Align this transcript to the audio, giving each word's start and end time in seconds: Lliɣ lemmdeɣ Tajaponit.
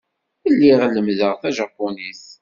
Lliɣ 0.53 0.79
lemmdeɣ 0.91 1.33
Tajaponit. 1.41 2.23